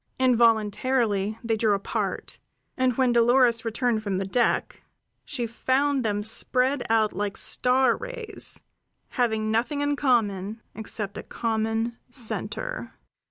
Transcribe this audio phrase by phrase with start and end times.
[0.17, 2.39] Involuntarily they drew apart;
[2.75, 4.81] and when Dolores returned from the deck
[5.25, 8.63] she found them spread out like star rays,
[9.09, 12.95] having nothing in common except a common center.